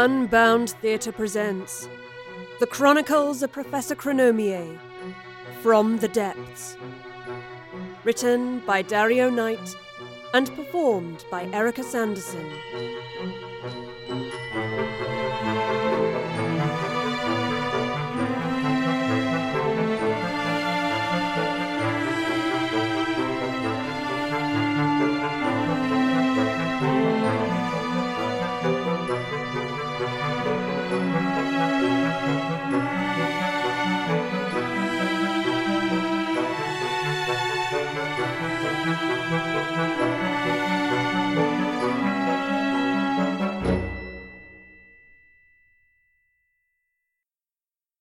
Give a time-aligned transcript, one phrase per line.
[0.00, 1.88] Unbound Theatre presents
[2.60, 4.78] The Chronicles of Professor Chronomier
[5.60, 6.76] From the Depths.
[8.04, 9.76] Written by Dario Knight
[10.34, 12.48] and performed by Erica Sanderson.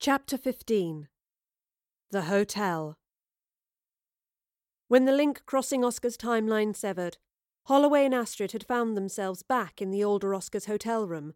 [0.08, 1.10] Chapter 15
[2.12, 2.98] The Hotel
[4.88, 7.18] When the link crossing Oscar's timeline severed,
[7.66, 11.34] Holloway and Astrid had found themselves back in the older Oscar's hotel room.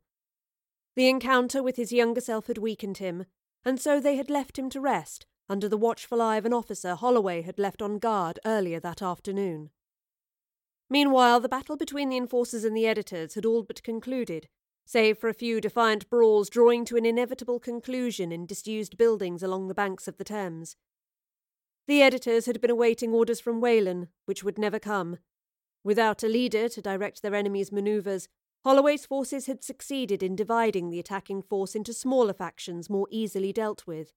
[0.96, 3.26] The encounter with his younger self had weakened him,
[3.66, 6.96] and so they had left him to rest under the watchful eye of an officer
[6.96, 9.72] Holloway had left on guard earlier that afternoon.
[10.90, 14.48] Meanwhile, the battle between the enforcers and the editors had all but concluded,
[14.92, 19.70] save for a few defiant brawls drawing to an inevitable conclusion in disused buildings along
[19.70, 20.76] the banks of the Thames.
[21.88, 25.20] The editors had been awaiting orders from Wayland, which would never come.
[25.82, 28.28] Without a leader to direct their enemies' manoeuvres,
[28.66, 33.88] Holloway's forces had succeeded in dividing the attacking force into smaller factions more easily dealt
[33.88, 34.12] with.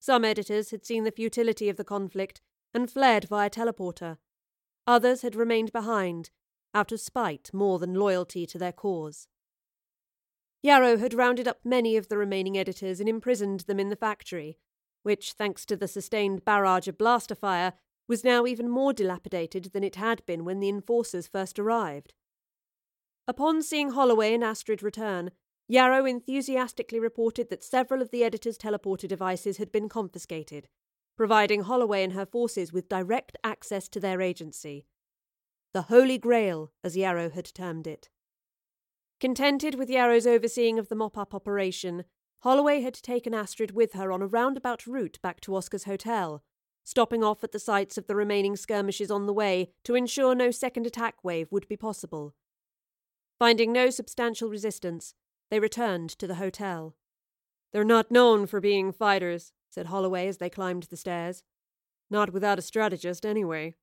[0.00, 2.40] Some editors had seen the futility of the conflict
[2.72, 4.16] and fled via teleporter.
[4.86, 6.30] Others had remained behind,
[6.72, 9.28] out of spite more than loyalty to their cause.
[10.64, 14.56] Yarrow had rounded up many of the remaining editors and imprisoned them in the factory,
[15.02, 17.74] which, thanks to the sustained barrage of blaster fire,
[18.08, 22.14] was now even more dilapidated than it had been when the enforcers first arrived.
[23.28, 25.32] Upon seeing Holloway and Astrid return,
[25.68, 30.66] Yarrow enthusiastically reported that several of the editor's teleporter devices had been confiscated,
[31.14, 34.86] providing Holloway and her forces with direct access to their agency.
[35.74, 38.08] The Holy Grail, as Yarrow had termed it.
[39.24, 42.04] Contented with Yarrow's overseeing of the mop up operation,
[42.40, 46.42] Holloway had taken Astrid with her on a roundabout route back to Oscar's hotel,
[46.84, 50.50] stopping off at the sites of the remaining skirmishes on the way to ensure no
[50.50, 52.34] second attack wave would be possible.
[53.38, 55.14] Finding no substantial resistance,
[55.50, 56.94] they returned to the hotel.
[57.72, 61.42] They're not known for being fighters, said Holloway as they climbed the stairs.
[62.10, 63.74] Not without a strategist, anyway.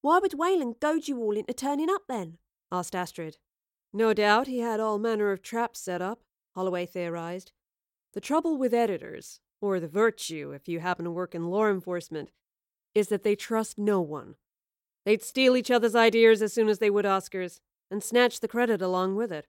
[0.00, 2.38] Why would Wayland goad you all into turning up then?
[2.70, 3.38] asked Astrid.
[3.92, 6.20] No doubt he had all manner of traps set up,
[6.54, 7.52] Holloway theorized.
[8.12, 12.30] The trouble with editors, or the virtue if you happen to work in law enforcement,
[12.94, 14.36] is that they trust no one.
[15.04, 18.80] They'd steal each other's ideas as soon as they would Oscar's, and snatch the credit
[18.80, 19.46] along with it.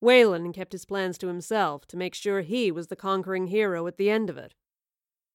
[0.00, 3.96] Wayland kept his plans to himself to make sure he was the conquering hero at
[3.96, 4.54] the end of it.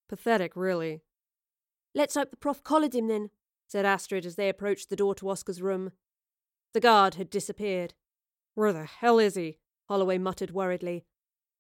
[0.10, 1.02] Pathetic, really.
[1.96, 3.30] Let's hope the prof collared him then,
[3.68, 5.92] said Astrid as they approached the door to Oscar's room.
[6.74, 7.94] The guard had disappeared.
[8.58, 9.60] Where the hell is he?
[9.88, 11.06] Holloway muttered worriedly.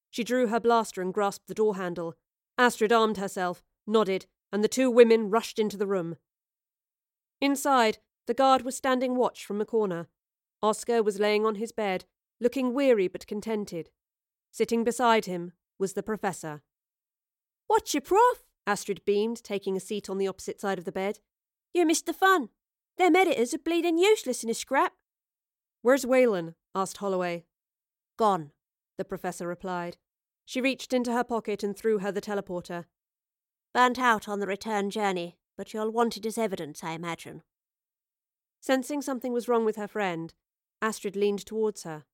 [0.09, 2.15] She drew her blaster and grasped the door handle.
[2.57, 6.15] Astrid armed herself, nodded, and the two women rushed into the room.
[7.39, 10.07] Inside, the guard was standing watch from a corner.
[10.63, 12.05] Oscar was laying on his bed,
[12.41, 13.91] looking weary but contented.
[14.51, 16.63] Sitting beside him was the professor.
[17.67, 18.41] What's your prof?
[18.65, 21.19] Astrid beamed, taking a seat on the opposite side of the bed.
[21.75, 22.49] You missed the fun.
[22.97, 24.93] Them editors are bleeding useless in a scrap.
[25.83, 26.55] Where's Wayland?
[26.77, 27.43] Asked Holloway.
[28.17, 28.51] Gone,
[28.97, 29.97] the professor replied.
[30.45, 32.85] She reached into her pocket and threw her the teleporter.
[33.73, 37.41] Burnt out on the return journey, but you'll want it as evidence, I imagine.
[38.61, 40.33] Sensing something was wrong with her friend,
[40.81, 42.05] Astrid leaned towards her.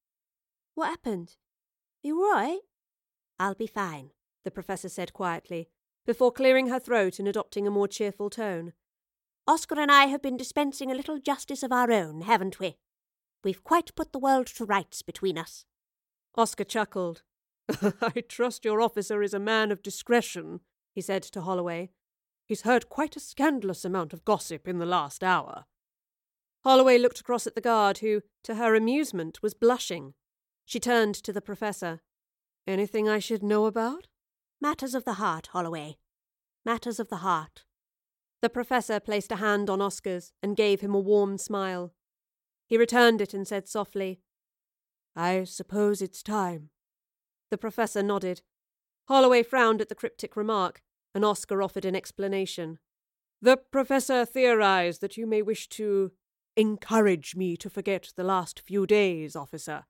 [0.75, 1.36] What happened?
[2.04, 2.59] Are You all right?
[3.39, 4.12] I'll be fine,
[4.45, 5.68] the professor said quietly,
[6.06, 8.74] before clearing her throat and adopting a more cheerful tone.
[9.45, 12.77] Oscar and I have been dispensing a little justice of our own, haven't we?
[13.44, 15.66] We've quite put the world to rights between us.
[16.36, 17.24] Oscar chuckled.
[18.01, 20.62] I trust your officer is a man of discretion,
[20.94, 21.90] he said to Holloway.
[22.45, 25.66] He's heard quite a scandalous amount of gossip in the last hour.
[26.63, 30.13] Holloway looked across at the guard, who, to her amusement, was blushing.
[30.66, 32.01] She turned to the professor.
[32.66, 34.07] Anything I should know about?
[34.62, 35.98] Matters of the heart, Holloway.
[36.66, 37.66] Matters of the heart.
[38.42, 41.94] The professor placed a hand on Oscar's and gave him a warm smile.
[42.68, 44.19] He returned it and said softly,
[45.15, 46.69] I suppose it's time.
[47.51, 48.42] The professor nodded.
[49.07, 50.81] Holloway frowned at the cryptic remark,
[51.13, 52.80] and Oscar offered an explanation.
[53.42, 56.12] The professor theorized that you may wish to
[56.56, 59.86] encourage me to forget the last few days, officer.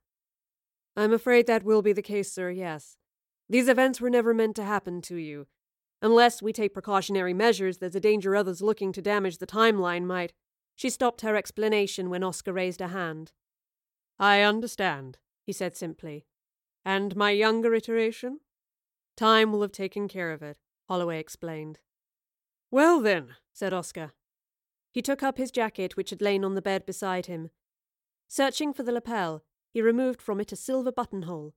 [0.95, 2.97] I'm afraid that will be the case, sir, yes.
[3.49, 5.47] These events were never meant to happen to you.
[6.01, 10.33] Unless we take precautionary measures, there's a danger others looking to damage the timeline might.
[10.75, 13.31] She stopped her explanation when Oscar raised a hand.
[14.19, 16.25] I understand, he said simply.
[16.85, 18.39] And my younger iteration?
[19.15, 21.79] Time will have taken care of it, Holloway explained.
[22.71, 24.13] Well then, said Oscar.
[24.91, 27.49] He took up his jacket, which had lain on the bed beside him.
[28.27, 31.53] Searching for the lapel, he removed from it a silver buttonhole.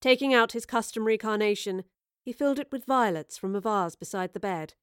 [0.00, 1.84] Taking out his customary carnation,
[2.22, 4.74] he filled it with violets from a vase beside the bed.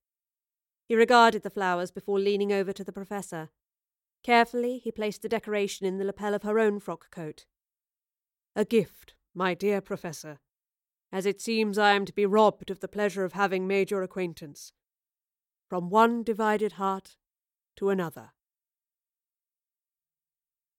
[0.88, 3.50] He regarded the flowers before leaning over to the professor.
[4.24, 7.46] Carefully, he placed the decoration in the lapel of her own frock coat.
[8.56, 10.40] A gift, my dear Professor,
[11.12, 14.04] as it seems I am to be robbed of the pleasure of having made your
[14.04, 14.74] acquaintance.
[15.70, 17.18] From one divided heart
[17.78, 18.32] to another.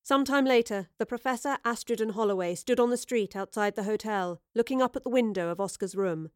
[0.03, 4.41] Some time later, the Professor, Astrid, and Holloway stood on the street outside the hotel,
[4.55, 6.31] looking up at the window of Oscar's room.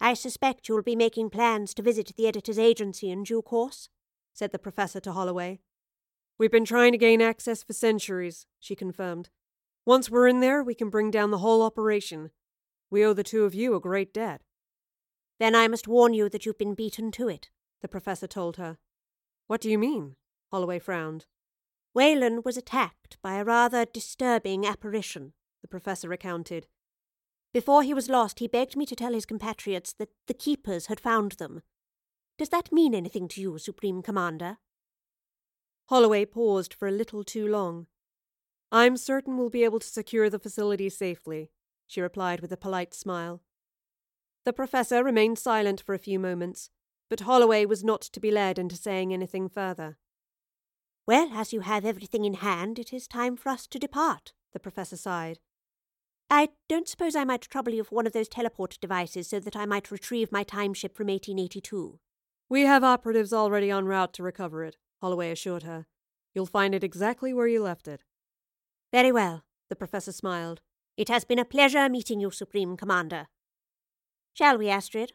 [0.00, 3.88] I suspect you'll be making plans to visit the editor's agency in due course,
[4.32, 5.60] said the Professor to Holloway.
[6.38, 9.30] We've been trying to gain access for centuries, she confirmed.
[9.84, 12.30] Once we're in there, we can bring down the whole operation.
[12.90, 14.42] We owe the two of you a great debt.
[15.38, 17.50] Then I must warn you that you've been beaten to it,
[17.80, 18.78] the Professor told her.
[19.46, 20.16] What do you mean?
[20.50, 21.26] Holloway frowned.
[21.94, 26.66] Wayland was attacked by a rather disturbing apparition, the Professor recounted.
[27.52, 30.98] Before he was lost, he begged me to tell his compatriots that the Keepers had
[30.98, 31.62] found them.
[32.38, 34.58] Does that mean anything to you, Supreme Commander?
[35.86, 37.86] Holloway paused for a little too long.
[38.70, 41.50] I'm certain we'll be able to secure the facility safely,
[41.86, 43.42] she replied with a polite smile.
[44.44, 46.70] The Professor remained silent for a few moments,
[47.10, 49.98] but Holloway was not to be led into saying anything further.
[51.06, 54.60] Well, as you have everything in hand, it is time for us to depart, the
[54.60, 55.38] Professor sighed.
[56.34, 59.54] I don't suppose I might trouble you for one of those teleport devices so that
[59.54, 61.98] I might retrieve my time ship from 1882.
[62.48, 65.84] We have operatives already en route to recover it, Holloway assured her.
[66.34, 68.00] You'll find it exactly where you left it.
[68.90, 70.62] Very well, the Professor smiled.
[70.96, 73.26] It has been a pleasure meeting you, Supreme Commander.
[74.32, 75.12] Shall we, Astrid?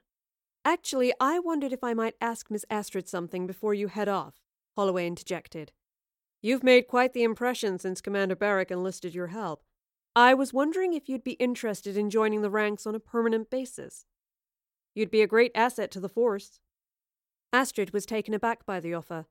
[0.64, 4.36] Actually, I wondered if I might ask Miss Astrid something before you head off,
[4.76, 5.72] Holloway interjected.
[6.44, 9.64] You've made quite the impression since Commander Barrack enlisted your help.
[10.18, 14.08] I was wondering if you'd be interested in joining the ranks on a permanent basis.
[14.96, 16.60] You'd be a great asset to the force.
[17.54, 19.28] Astrid was taken aback by the offer.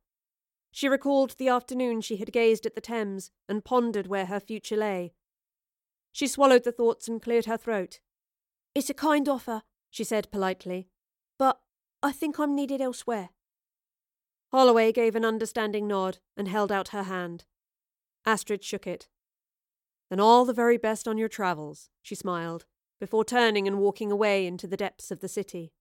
[0.71, 4.77] She recalled the afternoon she had gazed at the Thames and pondered where her future
[4.77, 5.15] lay.
[6.13, 7.99] She swallowed the thoughts and cleared her throat.
[8.73, 10.87] It's a kind offer, she said politely,
[11.37, 11.59] but
[12.01, 13.31] I think I'm needed elsewhere.
[14.53, 17.45] Holloway gave an understanding nod and held out her hand.
[18.25, 19.09] Astrid shook it.
[20.11, 22.65] Then all the very best on your travels, she smiled,
[23.01, 25.73] before turning and walking away into the depths of the city.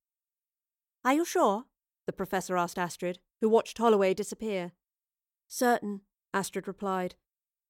[1.04, 1.66] Are you sure?
[2.08, 4.74] the professor asked Astrid, who watched Holloway disappear.
[5.48, 6.02] Certain,
[6.34, 7.16] Astrid replied,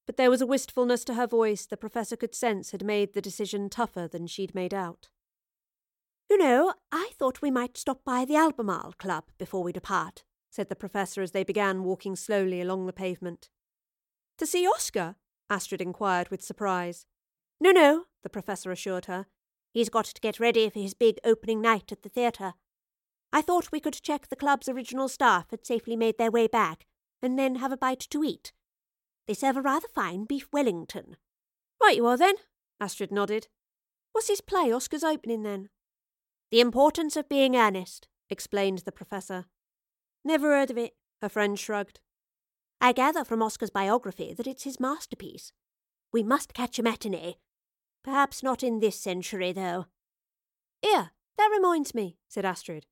[0.05, 3.21] but there was a wistfulness to her voice the professor could sense had made the
[3.21, 5.09] decision tougher than she'd made out.
[6.29, 10.69] You know, I thought we might stop by the Albemarle Club before we depart, said
[10.69, 13.49] the professor as they began walking slowly along the pavement.
[14.37, 15.15] To see Oscar?
[15.49, 17.05] Astrid inquired with surprise.
[17.59, 19.27] No, no, the professor assured her.
[19.71, 22.53] He's got to get ready for his big opening night at the theatre.
[23.33, 26.85] I thought we could check the club's original staff had safely made their way back,
[27.21, 28.53] and then have a bite to eat.
[29.27, 31.17] They serve a rather fine beef Wellington.
[31.81, 32.35] Right you are then,
[32.79, 33.47] Astrid nodded.
[34.11, 35.69] What's his play, Oscar's opening then?
[36.51, 39.45] The Importance of Being Earnest, explained the professor.
[40.23, 41.99] Never heard of it, her friend shrugged.
[42.81, 45.51] I gather from Oscar's biography that it's his masterpiece.
[46.11, 47.37] We must catch a matinee.
[48.03, 49.85] Perhaps not in this century, though.
[50.81, 52.85] Here, that reminds me, said Astrid.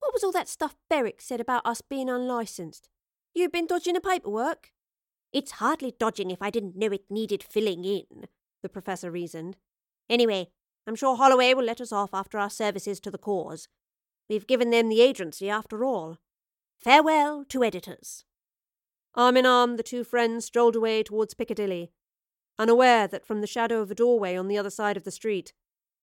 [0.00, 2.88] What was all that stuff Barrick said about us being unlicensed?
[3.34, 4.70] You've been dodging the paperwork?
[5.32, 8.26] It's hardly dodging if I didn't know it needed filling in,
[8.62, 9.56] the professor reasoned.
[10.08, 10.48] Anyway,
[10.86, 13.68] I'm sure Holloway will let us off after our services to the cause.
[14.28, 16.18] We've given them the agency after all.
[16.78, 18.24] Farewell to editors.
[19.16, 21.92] Arm in arm, the two friends strolled away towards Piccadilly,
[22.58, 25.52] unaware that from the shadow of a doorway on the other side of the street,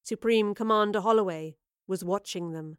[0.04, 2.78] Supreme Commander Holloway was watching them.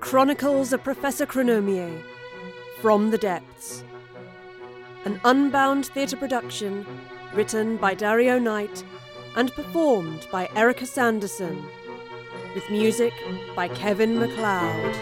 [0.00, 2.02] Chronicles of Professor Chronomier
[2.80, 3.82] From the Depths.
[5.04, 6.86] An unbound theatre production
[7.34, 8.84] written by Dario Knight
[9.36, 11.62] and performed by Erica Sanderson,
[12.54, 13.12] with music
[13.56, 14.94] by Kevin MacLeod.